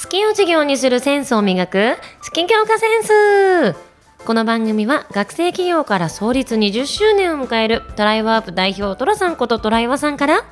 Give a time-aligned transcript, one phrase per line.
[0.00, 3.76] 好きを授業にするセンスを磨く好き教科センス。
[4.24, 10.44] この番組は学生企業から創立20周年を迎えるトライワープ代表トラさんことトライワさんから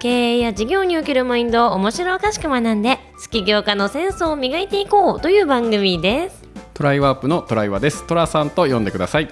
[0.00, 6.42] 経営や事業におけるマインドを面白おかしく学んで好き教科のセンスを磨いていこうという番組です。
[6.72, 8.06] トライワープのトライワです。
[8.06, 9.28] トラさんと呼んでください。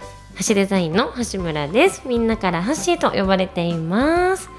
[0.46, 2.02] 橋デザインの橋村です。
[2.04, 4.50] みんなから橋と呼ばれています。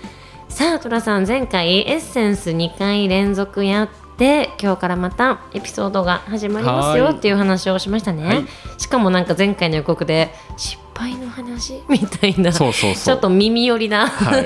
[0.49, 7.15] さあトラさん前回エッセンス2回連続やって今日からまたエピソードが始まりますよはい。
[7.15, 8.45] っていう話をしましたね、はい。
[8.77, 13.03] しかもなんか前回の予告で失敗の話みたいなそうそうそう。
[13.03, 14.39] ちょっと耳寄りな、、は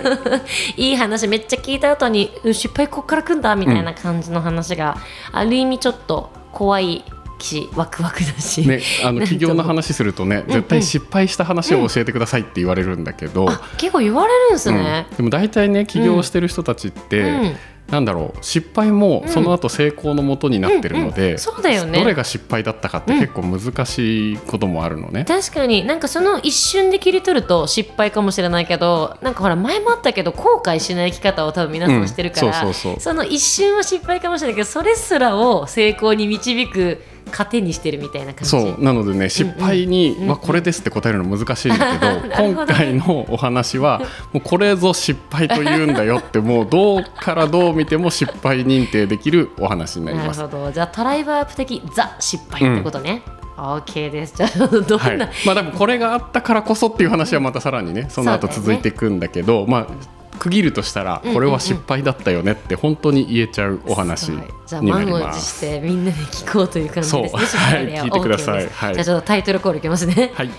[0.78, 0.92] い。
[0.94, 4.98] い話めっちゃ聞いた後にう失敗こっから来んだみたいな感じの話が、
[5.32, 7.04] ある意味ちょっと怖い
[7.46, 15.18] しワクワクだし、ね、あの 企業の話するとね、絶対失敗した話を教えてくださいって言われるんだけど、あ結構言われるんですね、うん。
[15.18, 17.56] でも大体ね起業してる人たちって、うん。
[17.92, 25.26] なんだろう失敗もその後成功のもとになってるので、どれが失敗だったかって結構難しいこともあるのね。
[25.26, 32.74] 確かになんかその一瞬で切り取ると失敗かもしれないけどなんかほら前もあったけど後悔しない生き方を多分皆さんしてるから、うん。
[32.74, 38.50] その一瞬は失敗かもしれないけどそれすらを成功に導く糧にしてるみたいな感じ。
[38.50, 42.66] そうなのでね失敗に、うんまあ、これですって答えるの難しいんだけど なるほど。
[42.66, 44.02] 今回のお話は
[44.34, 50.42] もうこれぞ失敗と言うんだよってもうどうからどう見ても失敗認定できるお話になりなるます。
[50.42, 50.72] ほど。
[50.72, 53.24] じゃあトライバープ的ザ失敗ってことね、
[53.58, 54.34] OK です。
[54.36, 64.32] じゃあどんな、はい、まあでもこれがあったからこそっていう話はまたさらにねその後続いていくんだけどまあ区切るとしたらこれは失敗だったよねって本当に言えちゃうお話
[64.66, 65.60] じゃあ満を持し。
[65.60, 67.62] てみんなで聞こうという感じですね。
[67.62, 68.68] はい聞いてください。
[68.68, 68.94] はい。
[68.94, 70.32] じゃあちょっとタイトルコールいきますね。
[70.34, 70.50] はい、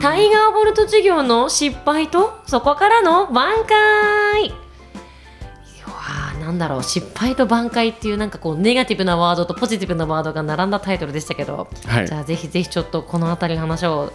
[0.00, 4.52] タイガーボルト事業の失敗とそこからの挽回
[6.40, 6.82] なんだろう。
[6.82, 12.08] 失敗と挽回っていうなんかこうネガティブなワードとポジティブなワードが並んだタイトルでしたけど、はい。
[12.08, 14.12] じゃあぜひぜひちょっとこの辺りの話を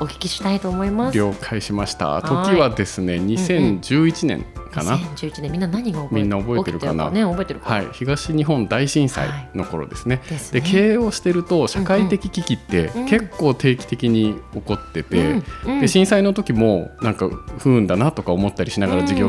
[0.00, 1.16] お聞きしたいと思います。
[1.18, 2.08] 了解しました。
[2.08, 2.22] はい。
[2.22, 7.10] 時はですね2011年かな？2011年みんな何が覚えみんな覚えてるかな？
[7.10, 10.60] ね覚えてるかはい、東日本大震災の頃ですね,、ですね。
[10.60, 13.06] で経営をしてると社会的危機ってうん。
[13.06, 15.80] 結構定期的に起こってて、うんうん。
[15.80, 17.28] で震災の時もなんか
[17.58, 19.28] 不運だなとか思ったりしながら事業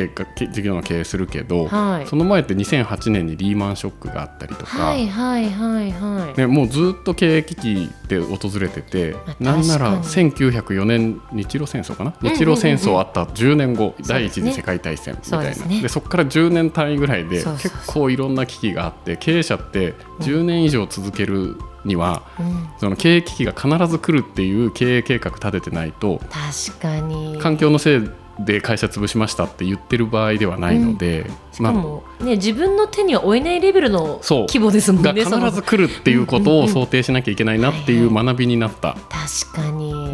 [0.00, 2.06] うんうん事業の経営するけど、はい。
[2.06, 6.38] その前って2008年にリーマンショックがあったりとか、はいはいはいはい。
[6.38, 14.52] ね、もうずっと経営危機で訪れてて、まあなんなら確か1904年日露戦争かな、うんうんうん日露戦争あった10年後、第一そうですね。
[14.52, 15.38] 次世界大戦みたいな。
[15.38, 15.82] そうですね。
[15.82, 27.38] でそこから10年単位ぐらいで結構いろんな危機があって経営者って10年以上続けるには、うん、その経営危機が必ず来るっていう経営計画立ててないと確かに。
[27.40, 35.24] 環境のせいで会社潰しましたって言ってる場合ではないので、しかも、ね、自分の手には負えないレベルの規模ですもんね。
[35.24, 38.96] が必ず来るっていうことを想定しなきゃいけないなっていう学びになった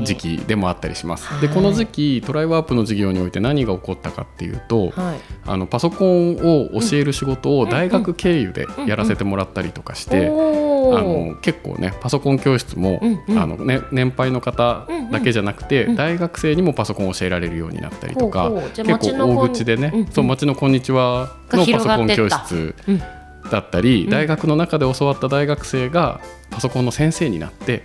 [0.05, 1.27] 時期でもあったりします。
[1.27, 10.29] はいでこの時期トライワープの事業において何が起こったかっていうと、はい、あのパソコンを教える仕事を大学経由でやらせてもらったりとかして。
[10.29, 13.39] おーあの結構ねパソコン教室も、うんうん。
[13.39, 15.91] あのね、年配の方だけじゃなくて、うん。
[15.91, 18.71] うん大学生にもパソコンを教えられるようになったりとか、ほうほう。
[18.73, 20.07] じゃあ結構大口でね、うんうん。
[20.07, 23.03] そう町のこんにちはがのパソコン教室うん。
[23.51, 24.11] だったり、うん。
[24.11, 27.85] 大学の中で教わった大学生がパソコンの先生になって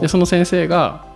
[0.00, 1.06] でその先生が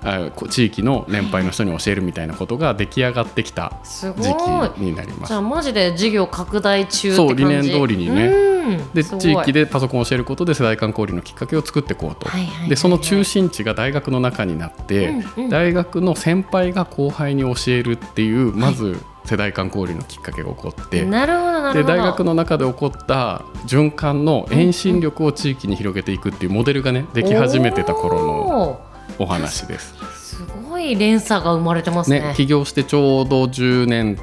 [0.51, 5.29] 地域の年配の人に教えるみたいなことが出来上がってきた時期になります。
[5.29, 5.39] じゃ。
[5.39, 7.43] あマジで事業拡大中って感じ。
[7.43, 8.52] そう理念通りにねうん
[8.95, 15.51] で地域でパソコンを教えることで世代間交流のきっかけを作っていこうと、はいはいはいはいでその中心地が大学の中になって、うんうん。
[15.51, 28.81] 大学の先輩が後輩に教えるっていうまず世代間交流のきっかけが起こって、なるほどで大学の中で起こった循環の遠心力を地域に広げていくっていうモデルがねでき始めてた頃の
[29.19, 29.95] お話です。
[30.15, 32.21] すごい連鎖が生まれてますね。
[32.21, 34.19] ね、起業してちょうど10年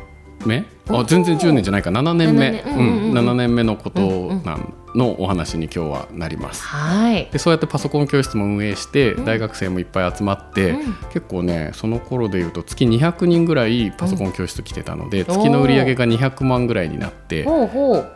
[0.45, 1.89] 目あ全然10年じゃないか。
[1.89, 2.50] 7年目。
[2.50, 3.18] 7年うんうんうん。
[3.18, 3.30] うん。
[3.30, 4.01] 7年目のこと
[4.45, 6.63] なんのお話に今日はなります。
[6.63, 7.30] はい。
[7.31, 9.25] でそうやってパソコン教室も運営してうん。
[9.25, 10.94] 大学生もいっぱい集まって、うん。
[11.13, 15.25] 結構ねその頃でいうと月200人ぐらいパソコン教室来てたので、ん。
[15.25, 17.44] 月の売り上げが200万ぐらいになって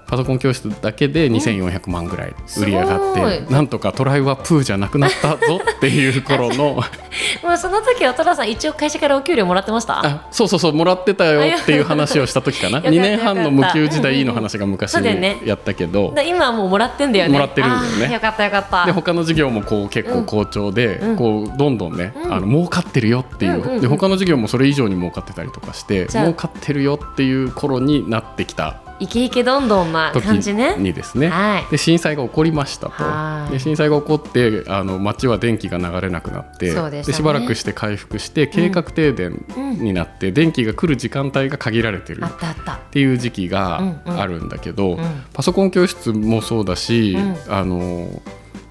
[0.07, 6.81] パソコン教室だけで2400万ぐらい売り上がって、なんとかトライはプーじゃなくなったぞっていう頃の
[7.43, 9.99] まあその時は戸田さん一応会社からお給料もらってました？
[10.05, 12.77] あそうそうそうもらってたよっていう話をした時かな。
[12.77, 15.39] よかった2年半の無給時代の話が昔そうだよね。
[15.45, 17.33] やったけど、で今はもうもらってんだよね。
[17.33, 18.13] もらってるんだよね。
[18.13, 18.85] よかったよかった。
[18.85, 21.15] で他の事業もこう結構好調で、うん。
[21.15, 22.33] こうどんどんね、うん。
[22.33, 23.81] あの儲かってるよっていう、うんうんうん。
[23.81, 30.75] で他の事業もそれ以上に儲かってたりとかして儲かってるよっていう頃になってきたイケイケどんどんな時感じね。
[30.77, 31.65] にですね、はい。
[31.71, 33.47] で震災が起こりましたはい。
[33.47, 39.45] とで震災が起こってあの街は電気が流れなくなってそうでしばらくして回復して計画停電
[39.79, 42.73] になって、電気が来る時間帯が限られてるあったあった。
[42.75, 44.21] っていう時期がうんうん。
[44.21, 45.23] あるんだけど、ん。
[45.33, 48.21] パソコン教室もそうだし、うあの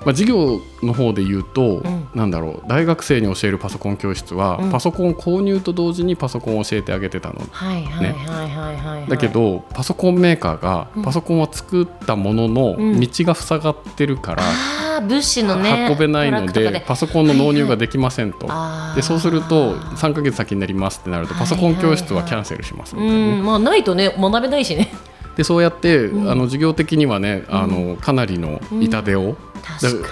[0.04, 2.08] まあ、授業の方で言うと、ん。
[2.14, 4.70] なんだろう大学生に教えるパソコン教室は、うん。
[4.70, 7.40] パソコン購入と同時にパソコンを教えてあげてたの。
[7.50, 9.08] はいはいはいはいはいはい。
[9.08, 11.02] だけどパソコンメーカーがうん。
[11.02, 13.00] パソコンは作ったもののうん。
[13.00, 18.46] 道が塞がってるからああ物資のね運べないのでパソコンの納入ができませんと。
[18.49, 23.26] あーでそうすると3ヶ月先になりますってなるとパソコン教室はキャンセルしますみうたいな。
[23.37, 23.46] ねん。
[23.46, 24.93] まあないとね学べないしね。
[25.37, 26.31] でそうやって、うん。
[26.31, 29.37] あの授業的にはねあのかなりの痛手を。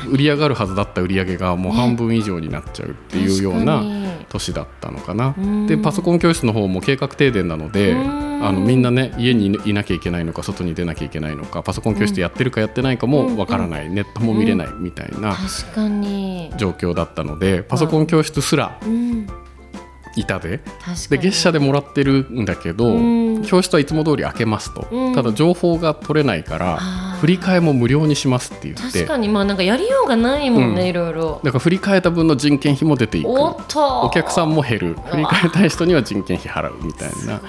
[0.08, 3.82] 売り上がるはずだった売り上げがもう半分以上になっちゃうっていうような
[4.28, 5.34] 年だったのかな。
[5.36, 5.66] うん。
[5.66, 8.30] でパソコン教室の方も計画停電なのでうん。
[8.42, 15.36] あのみんなね家にいなきゃいけないのか外に出なきゃいけないのかパソコン教室やってるかやってないかもわからない、ネットも見れないみたいな。
[16.56, 19.26] 状況だったのでパソコン教室すらうん。
[20.16, 20.60] 板で。
[21.10, 25.14] で月謝でもらってるんだけど、うん教室はいつも通り開けますと、うん。
[25.14, 26.78] ただ情報が取れないから
[27.20, 28.98] 振り替えも無料にしますって言って。
[29.00, 30.88] 確かにまあなんかやりようがないもんね、うん。
[30.88, 31.40] いろいろ。
[31.44, 33.28] だから振り替えた分の人件費も出ていく。
[33.28, 34.02] おっと。
[34.02, 34.96] お客さんも減る。
[35.06, 37.40] 振り替えたい人には人件費払うみたいな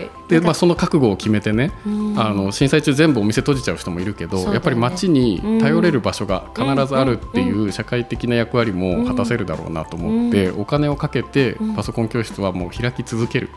[0.00, 0.10] い。
[0.28, 2.14] で、まあ、その覚悟を決めてね、うん。
[2.18, 4.52] あの震災中全部お店閉じちゃう人もいるけど、ね。
[4.52, 13.50] やっぱり街に頼れる場所が必ずあるっていう社会的な役割も果たせるだろうなと思って、お金をかけてパソコン教室はもう開き続ける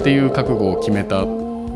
[0.00, 1.24] っていう覚悟を決めた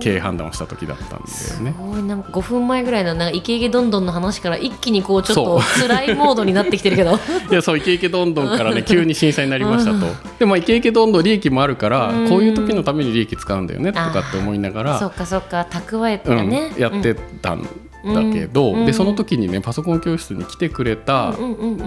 [0.01, 1.27] 経営判断をした時だったんだよね。
[1.27, 7.19] すごいなんか5分前ぐらいのなんかイケイケどんどんの話から一気にこうちょっとそ辛いモードになってきてるけど。
[7.51, 10.07] いやそうイケイケどんどんからね急に震災になりましたと、
[10.39, 12.29] でもイケイケどんどん利益もあるから、うん。
[12.29, 15.67] こういう時のために利益使うんだよねとかって思いながらそっかそっか。
[15.71, 17.67] 蓄えてうんね、やってたん
[18.05, 18.87] だけど、うん。
[18.87, 21.35] でその時にねパソコン教室に来てくれた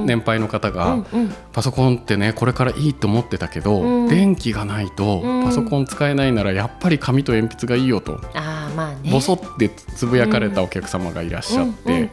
[0.05, 1.05] 年配の方が、
[1.51, 4.07] パソコンってねこれからいいと思ってたけど、うん。
[4.07, 5.43] 電気がないとうん。
[5.43, 9.11] パソコン使えないならやっぱり紙と鉛筆がいいよと、ああまあね。
[9.11, 12.09] ボソってつぶやかれたお客様がいらっしゃって、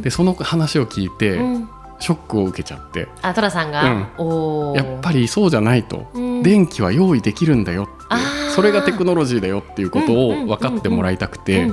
[0.00, 1.68] でその話を聞いて、うん
[2.00, 3.08] ショックを受けちゃって。
[3.22, 6.42] あトラさんが、おおやっぱりそうじゃないと、うん。
[6.42, 7.94] 電気は用意できるんだよって
[8.54, 10.52] それがテクノロジーだよっていうことうんうんうんうん。
[10.52, 11.68] を分かってもらいたくて、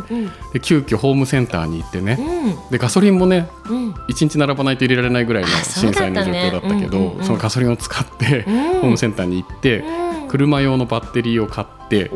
[0.62, 2.70] 急遽ホームセンターに行ってね、うん。
[2.72, 3.92] でガソリンもねうん。
[3.92, 7.26] 1日並ばないと入れられないぐらいの震災の状況だったけどうんうんうん。
[7.26, 8.74] そのガソリンを使ってうん。
[8.82, 12.10] ホームセンターに行ってうん車用のバッテリーを買って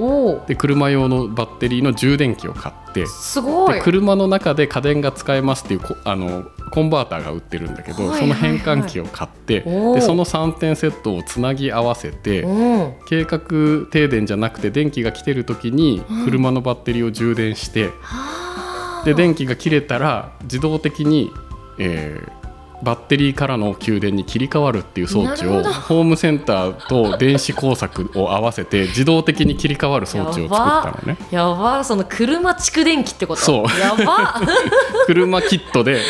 [0.48, 3.74] で車用のバッテリーの充電器を買ってすごい。
[3.74, 12.48] で車の中で家電が使えますっていうこあのコンバーターが売ってるんだけどはいその変換器を買ってでその3点セットをつなぎ合わせてう。
[12.48, 16.26] ん計画停電じゃなくて電気が来てる時にうん。
[16.26, 19.04] 車のバッテリーを充電してはあ。
[19.06, 21.32] で電気が切れたら自動的に、
[21.78, 22.45] えー
[22.84, 31.18] バッテリーからの給電に切り替わるっていう装置をホームセンターと電子工作を合わせて自動的に切り替わる装置を作ったのね。
[31.32, 31.84] やば。
[31.84, 33.42] その車蓄電機ってこと？
[33.42, 33.80] そう。
[33.80, 34.42] やば。
[35.08, 36.02] 車キットで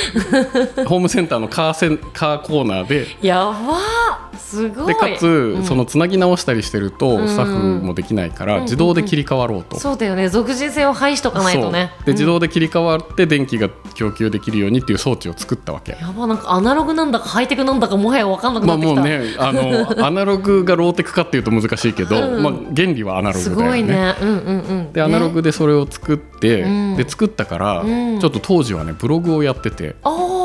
[0.88, 3.08] ホームセンターのカーセンカーコーナーで。
[3.22, 4.36] やば。
[4.38, 4.88] すごい。
[4.88, 5.64] でかつ、うん。
[5.64, 7.28] そのつなぎ直したりしてると、うん。
[7.28, 9.80] スタッフもできないから、うん自動で切り替わろうと。
[9.80, 10.28] そうだよね。
[10.30, 11.92] 属人性を排しとかないとね。
[12.06, 15.92] で自動で切り替わって電気が供給できるようにっていう装置を作ったわけ。
[16.02, 16.26] やば。
[16.26, 19.02] なんかアナログなんだかハイテクなんだかもはや分かんなくまなってきた、
[19.48, 22.44] あもうねあの アナログがローテクかっていうと難しいけど、うん。
[22.44, 23.78] まあ、原理はアナロすグだよね。
[23.84, 24.16] ごいね。
[24.22, 24.94] うんうんうん。
[24.94, 26.96] でアナログでそれを作って、うん。
[26.98, 28.20] で作ったから、うん。
[28.20, 29.96] ちょっと当時はねブログをやってて。
[30.04, 30.45] おー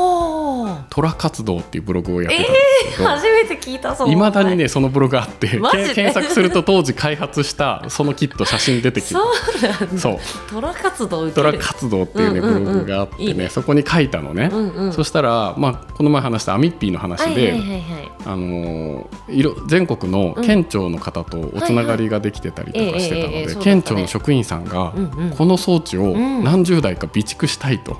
[0.91, 2.59] トラ活動」っていうブログをやってたんで
[2.91, 4.11] すけど、初めて聞いたそう。
[4.11, 9.15] いまだにねそのブログあって検索すると当時開発したそのキット写真出てきて
[9.97, 10.17] そう
[10.49, 12.63] トラ活動受トラ活動っていうね、うんうんうん。
[12.65, 13.49] ブログがあってねいいね。
[13.49, 14.93] そこに書いたのね、うんうん。
[14.93, 17.81] そしたら、まあ、この前話したアミッピーの話で、はいはいはいはい。
[18.25, 25.29] あのーいろ全国の県庁の方とおつながりができてたりとかしてたので県庁の職員さんがうんうん。
[25.31, 27.97] この装置をん何十台か備蓄したいと、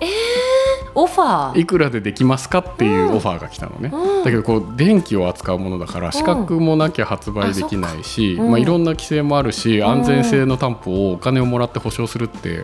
[0.95, 1.60] オファー。
[1.60, 4.24] いくらでできますかっていうオファーが来たのね、うん。
[4.24, 8.51] だけどこう電気を扱うものだから資格もなきゃ発売できないし、うん。
[8.51, 9.86] まあ、いろんな規制もあるしん。
[9.86, 12.63] 安全性の担保をお金をもらって保証するって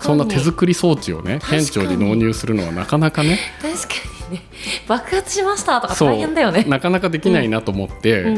[0.00, 1.98] そんな手作り装置をね確かに。
[1.98, 3.38] 納入するのはなかなかね。
[3.60, 3.94] 確か
[4.30, 4.42] にね。
[4.86, 6.64] 爆発しましたとか大変だよね。
[6.68, 8.36] なかなかできないなと思って、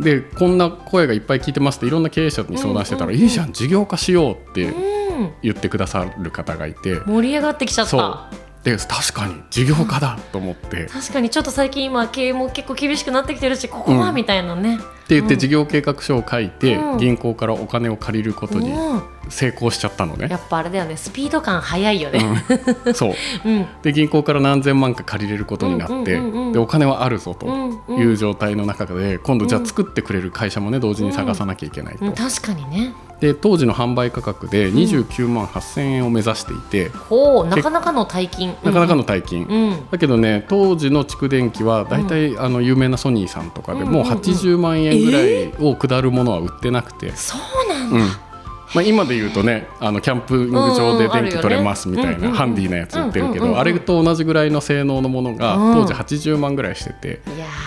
[0.00, 5.01] でこんな声がいっぱい聞いてますっていろんな経営者に相談してたら、いいじゃん事業化しようってうん
[5.42, 8.00] 言ってくださる方がいて、盛り上がってきちゃっそう。
[8.00, 8.30] た
[8.62, 10.86] で確かに事業化だと思って。
[10.86, 14.14] 確かにちょっと最近今経営も結構厳しくなってきてるしここはうん。
[14.14, 16.98] みたいなね、って言って事業計画書を書いて、うん。
[16.98, 19.02] 銀行からお金を借りることにうん。
[19.28, 20.28] 成功しちゃったのね。
[20.28, 20.36] や。
[20.36, 20.96] っぱあれだよね。
[20.96, 22.20] スピード感速いよね。
[22.84, 22.94] うん。
[22.94, 23.14] そう。
[23.44, 23.66] うん。
[23.82, 26.20] で銀行から何千万か借りれることになって、
[26.52, 27.46] でお金はあるぞと
[27.92, 32.92] いう状態の中で今度じゃあ作ってくれる会社もね同時に探さなきゃいけないと、うん、確かにね。
[33.20, 37.46] で当時の販売価格で29万8000円を目指していて、ほう。
[37.46, 38.56] なかなかの大金。
[38.64, 39.90] なかなかの大金、うん。
[39.92, 47.96] だけどね当時の蓄電機は大体、あの有名なソニーさんとかでもうんうんうん80万円ぐらいを下るものは売ってなくて、そうなんだ。
[47.96, 48.32] うん。
[48.74, 55.74] まあ、今で言うとねあのキャンプ場で電気取れますみたいなハンディなやつ売ってるけどあれと同じぐらいの性能のものがうん。
[55.74, 57.20] 当時80万ぐらいしてて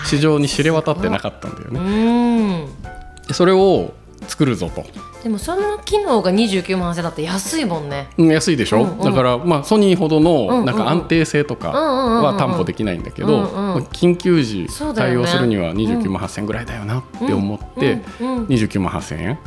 [0.04, 2.66] 市場に知れ渡ってなかったんだようね。
[3.32, 3.94] それを
[4.28, 4.84] 作るぞと、
[5.22, 8.08] でもその機能が29万8000だって安いもんね。
[8.18, 8.98] うん安いでしょ、うんうん。
[9.00, 12.22] だから、まあ、ソニーほどうんうんのなんか安定性とかうんうんうんうん。
[12.22, 19.38] は担保できないんだけど、うんうんまあ緊急時対応するには29万8000円ぐらいだよなって思ってうんうんうん29万8000円。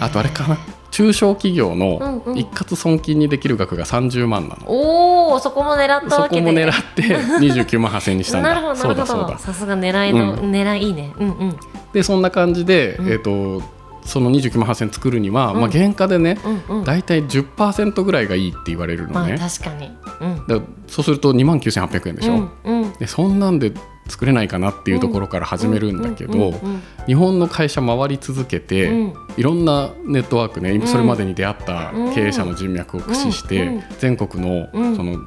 [0.00, 0.58] あとあれかな？
[0.90, 2.38] 中小企業うんのうん。
[2.38, 4.62] 一括損金にできる額が30万なの。
[4.66, 7.02] おおそこも狙ったそこも狙って
[7.38, 8.74] 29万8000円にしたんなるほだ。
[8.74, 9.36] どなるほそうだそうだ。
[9.36, 11.12] どさすが狙いの、う狙いいいね。
[11.18, 11.56] うんうん。
[11.92, 13.08] でそんな感じで、うん。
[13.12, 13.62] えっ、と
[14.04, 15.60] その29万8000円作るには、うん。
[15.60, 16.38] まあ原価でね、
[16.68, 16.84] うんうん。
[16.84, 19.38] だいたい10%ぐらいがいいって言われるのまあね。
[19.38, 19.90] 確かに。
[20.20, 20.46] うん。
[20.46, 22.34] だそうすると2万9800円でしょ。
[22.34, 22.92] うんうん。
[22.94, 23.72] でそんなんで
[24.08, 26.54] 作れないかなっていうところから始めるんだけど、
[27.06, 29.14] 日本の会社回り続けて、うん。
[29.36, 30.86] いろんなネットワークね、ん。
[30.86, 34.96] それまでに出会った経営者の人脈を駆使して、全国の、うん。
[34.96, 35.18] その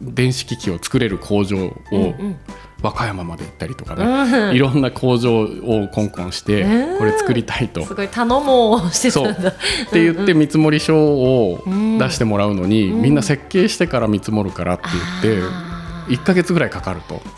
[0.00, 2.36] 電子機器を作れる工場をうんうん
[2.82, 4.56] 和歌山まで行ったりとかね、うん。
[4.56, 7.84] いろんな工場をコンコンして、うんこれ作りたいと。
[7.84, 9.50] すごい頼もうしてたんだ。
[9.50, 9.54] っ
[9.90, 13.02] て言って見積書をうん出してもらうのに、うん。
[13.02, 14.84] みんな設計してから見積もるからって
[15.22, 16.14] 言って、あー。
[16.16, 17.14] 1ヶ月ぐらいかかると。
[17.14, 17.36] そうだよね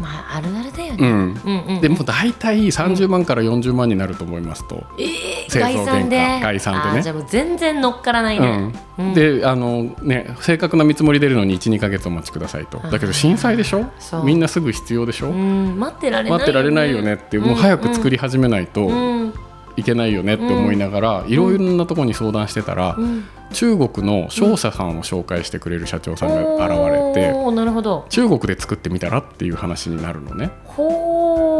[0.00, 1.40] まああるあるだよね、うん。
[1.44, 6.40] うんうんでもう大体30万から40万になると思いますと、えー、製造概算で。
[6.40, 7.02] 概算でね。
[7.02, 12.78] じゃあもう全然乗っからないね、うん、であのね正確な見積もり出るのに12か月お待ちくださいと。
[12.78, 13.84] だけど震災でしょ？
[14.24, 15.78] みんなすぐ必要でしょ、うん。
[15.78, 16.38] 待ってられないよね。
[16.38, 18.86] 待ってられないよねってもう早く作り始めないと。
[18.86, 19.34] うん
[19.80, 23.24] いけないよねって思いながらいろいろなところに相談してたら、うん。
[23.52, 28.06] 中国の商社さんを紹介してくれる社長さんが現れて、おーなるほど。
[28.08, 30.50] 中国で作ってみたらっていう話になるのね。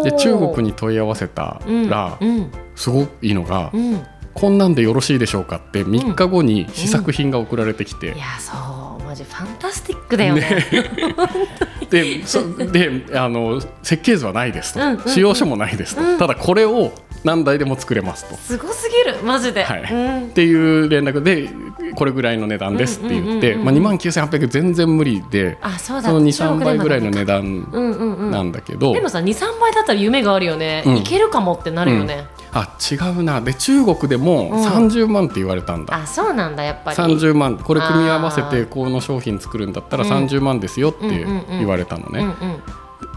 [0.04, 3.92] で中国に問い合わせたら、うんすごくいいのが、うん。
[3.94, 8.52] うんこんなんでよろしいでしょうかって3日後に試作品が送られてきて、いやそ
[9.00, 10.64] うマジファンタスティックだよね。
[11.90, 15.08] でそであの設計図はないですと、うんうんうん。
[15.08, 16.18] 使用書もないですと、うん。
[16.18, 16.92] ただこれを
[17.24, 18.36] 何台でも作れますと。
[18.36, 19.22] すごすぎる。
[19.22, 19.82] マジで、はい。
[19.82, 19.96] う
[20.26, 20.26] ん。
[20.28, 21.50] っていう連絡で
[21.94, 26.08] これぐらいの値段ですって言って、うんうんうんうんまあ、2万9800円全然無理であそうだ。
[26.08, 28.30] その中国23倍ぐらいの値段うんうんうん。
[28.30, 30.96] なんだけど、でもさ23倍だったら夢があるよね、うん。
[30.98, 33.40] いけるかもってなるよね、あ違うな。
[33.40, 34.64] で中国でもうん。
[34.66, 36.96] 30万って言われたんだ、あそうなんだやっぱり。
[36.96, 37.58] 30万。
[37.58, 41.58] これ組み合わせてこの商品作るんだったらうん30万ですよってうんうんうん。
[41.58, 42.62] 言われたのね、うんうん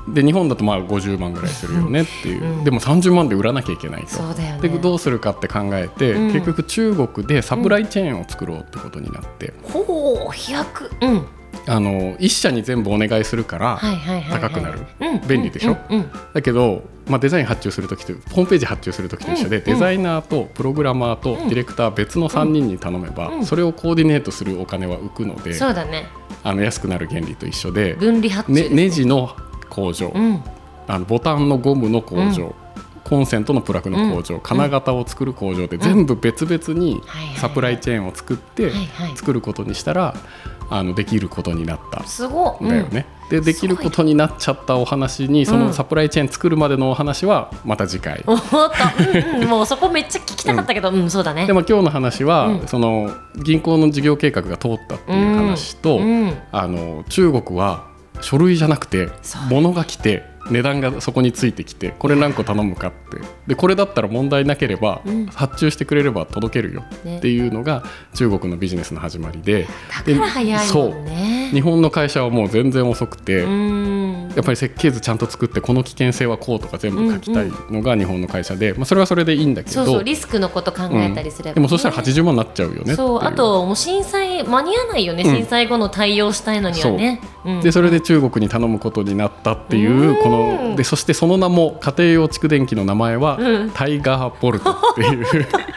[0.08, 2.64] で日本だとまあ50万ぐらいするよねっていう、うん。
[2.64, 4.22] でも30万で売らなきゃいけないと。
[4.34, 4.60] ね。
[4.62, 6.34] でどうするかって考えて、うん。
[6.34, 10.92] 結局中国でサプライチェーンを作ろうってことになって、ほう飛躍。
[11.02, 11.26] うん。
[11.66, 13.80] あの一社に全部お願いするから、
[14.30, 14.80] 高くなる。
[15.00, 15.28] うん。
[15.28, 15.78] 便利でしょ？
[16.34, 19.64] だけど、まあ、デザイン発注するときとホームページ発注するときと一緒で、うん。
[19.64, 23.46] デザイナーとプログラマーとディレクター別の3人に頼めば、うん。
[23.46, 26.08] それをコーディネートするお金は浮くので、そうだね。
[26.44, 29.34] あの安くなる原理と一緒で、分離発注ね、ネジの
[29.74, 30.44] 工場、うん。
[30.88, 32.56] あのボタンのゴムの工場、うん。
[33.04, 37.02] コンセントのプラグの工場、金型を作る工場で全部別々に
[37.36, 38.72] サプライチェーンを作って
[39.16, 40.16] 作ることにしたら
[40.70, 43.06] あのできることになったすごだよね。
[43.30, 48.24] でできることになっちゃったお話にそのサプライチェーン作るまでのお話はまた次回。
[49.48, 51.46] もうそこめっちゃ聞きたかったけど、うん、そうだね。
[51.46, 52.68] でも今日の話は、うん。
[52.68, 56.38] その銀行の事業計画が通ったっていう話と、うん。
[56.52, 57.93] あの中国は
[58.24, 59.10] 書類じゃなくて
[59.50, 63.22] 物が来て値段がそこについてきてこれ何個頼むかって。
[63.48, 65.26] でこれだったら問題なければ、うん。
[65.28, 69.68] 発注してくれれば届けるよねっていうのが中国のビジネスの始まりで。
[70.06, 71.43] だから早いもんね。
[71.54, 74.32] 日本の会社はもう全然遅くて、うん。
[74.36, 85.36] やっぱり設計図ちゃんと作ってこの危険性はこうとか全部書きたいのが日本の会社で、まあ、それはそれでいいんだけどそうそうリスクのこと考えたりすれば、ねでもそしたら80万になっちゃうよねそうあともう震災間に合わないよね、うん。
[85.36, 87.22] 震災後の対応したいのにはね。
[87.46, 87.52] う。
[87.52, 87.62] ん。
[87.62, 90.16] でそれで中国に頼むことになったっていううん。
[90.18, 93.72] このでそしてその名も家庭用蓄電機の名前は、うん。
[93.72, 95.26] タイガーボルトっていう。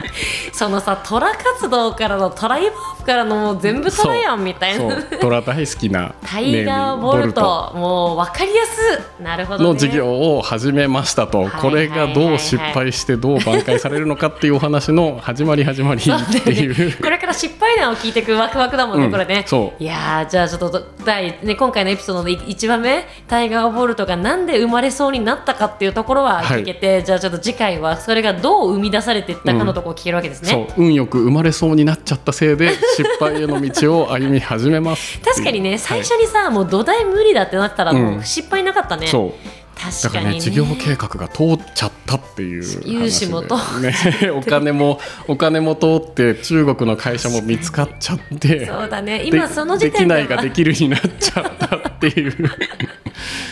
[0.53, 5.03] そのさトラ活動からのトライバーからのもう全部トラやんみたいな。
[5.21, 7.73] 虎大大好きなタイガーボルト。
[7.75, 16.89] もう分かりやすなるほど、ね、の事業を始めましたと、これがどう失敗してどう挽回されるのかっていうお話の始まり始まりっていう。
[16.91, 19.83] ね、 これから失敗談を聞いていくワクワクだもんね、うん、これねそう。
[19.83, 39.33] いやじゃあちょっと第、ね、今回のエピソードの1番目タイガーボルトがなんで生まれそうになったかっていうところは聞けて、はい、じゃあちょっと次回はそれがどう生み出されていったかのところを聞けるわけですね、うん、運よく生まれそうになっちゃったせいで失敗への道を歩み始めます確かにね最初にさ、はい、もう土台無理だってなったらもう失敗なかったね、そう。
[39.77, 43.95] 確かに、ね、事業計画が通っちゃったっていう融資もと、ね、
[44.35, 44.99] お金も
[45.29, 48.67] お金も通って中国の会社も見つかっちゃって。
[48.67, 49.23] そうだね。
[49.25, 52.35] 今その時点でできないができるになっちゃったっていう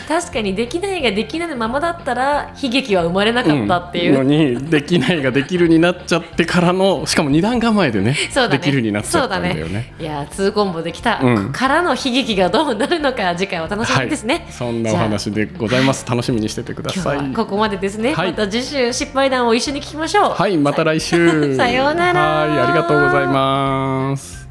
[0.08, 8.48] 確かにできないができないままだったら悲劇は生まれなかったっていう、うん、のにできないができるになっちゃってからのしかも二段構えでねね。
[8.48, 16.06] できるになっちゃったんだよね、ね、いやツーコンボできた、うん、からの悲劇がどうなるのか次回お楽しみですね、はい、そんなお話でございます。
[16.06, 17.32] 楽しみにしててください。
[17.32, 20.30] ここまでですね、はい、また次週失敗談を一緒に聞きましょう。
[20.30, 21.56] はいまた来週。
[21.56, 22.20] さようなら。
[22.20, 24.43] はいありがとうございます